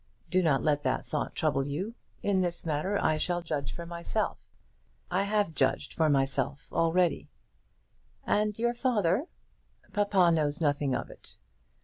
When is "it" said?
11.11-11.37